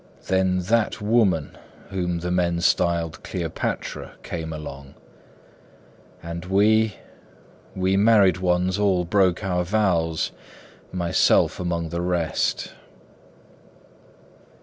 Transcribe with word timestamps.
Then 0.29 0.61
that 0.61 0.99
woman, 0.99 1.59
whom 1.91 2.21
the 2.21 2.31
men 2.31 2.59
Styled 2.61 3.21
Cleopatra, 3.21 4.13
came 4.23 4.51
along. 4.51 4.95
And 6.23 6.43
we—we 6.45 7.97
married 7.97 8.39
ones 8.39 8.79
All 8.79 9.05
broke 9.05 9.43
our 9.43 9.63
vows, 9.63 10.31
myself 10.91 11.59
among 11.59 11.89
the 11.89 12.01
rest. 12.01 12.73